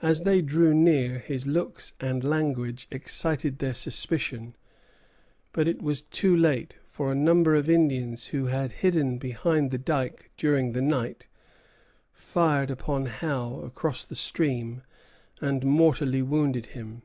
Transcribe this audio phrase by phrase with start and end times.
[0.00, 4.54] As they drew near, his looks and language excited their suspicion.
[5.52, 9.76] But it was too late; for a number of Indians, who had hidden behind the
[9.76, 11.26] dike during the night,
[12.12, 14.82] fired upon Howe across the stream,
[15.40, 17.02] and mortally wounded him.